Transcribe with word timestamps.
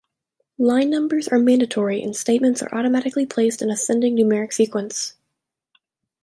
Line 0.57 0.89
numbers 0.89 1.27
are 1.27 1.37
mandatory 1.37 2.01
and 2.01 2.15
statements 2.15 2.63
are 2.63 2.73
automatically 2.73 3.27
placed 3.27 3.61
in 3.61 3.69
ascending 3.69 4.17
numeric 4.17 4.51
sequence. 4.51 5.13